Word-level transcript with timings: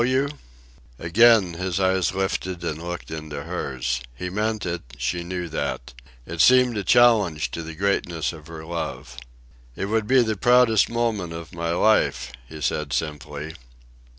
"Will 0.01 0.07
you?" 0.09 0.29
Again 0.97 1.53
his 1.53 1.79
eyes 1.79 2.11
lifted 2.11 2.63
and 2.63 2.81
looked 2.81 3.11
into 3.11 3.43
hers. 3.43 4.01
He 4.15 4.31
meant 4.31 4.65
it 4.65 4.81
she 4.97 5.23
knew 5.23 5.47
that. 5.49 5.93
It 6.25 6.41
seemed 6.41 6.75
a 6.75 6.83
challenge 6.83 7.51
to 7.51 7.61
the 7.61 7.75
greatness 7.75 8.33
of 8.33 8.47
her 8.47 8.65
love. 8.65 9.15
"It 9.75 9.85
would 9.85 10.07
be 10.07 10.23
the 10.23 10.35
proudest 10.35 10.89
moment 10.89 11.33
of 11.33 11.53
my 11.53 11.69
life," 11.69 12.31
he 12.49 12.61
said 12.61 12.93
simply. 12.93 13.53